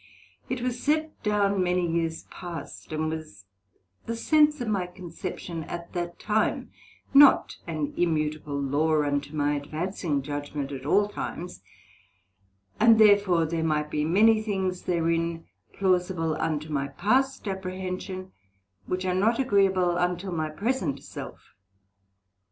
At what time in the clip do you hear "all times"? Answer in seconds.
10.87-11.61